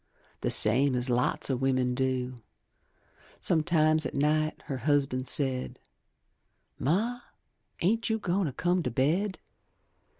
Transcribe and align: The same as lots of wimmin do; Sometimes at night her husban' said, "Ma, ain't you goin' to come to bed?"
The 0.39 0.49
same 0.49 0.95
as 0.95 1.11
lots 1.11 1.51
of 1.51 1.59
wimmin 1.61 1.93
do; 1.93 2.33
Sometimes 3.39 4.03
at 4.03 4.15
night 4.15 4.63
her 4.65 4.77
husban' 4.77 5.25
said, 5.25 5.77
"Ma, 6.79 7.19
ain't 7.83 8.09
you 8.09 8.17
goin' 8.17 8.47
to 8.47 8.51
come 8.51 8.81
to 8.81 8.89
bed?" 8.89 9.37